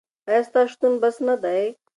ایا 0.29 0.41
ستا 0.47 0.61
شتون 0.71 0.93
بس 1.01 1.15
نه 1.27 1.35
دی؟ 1.43 1.61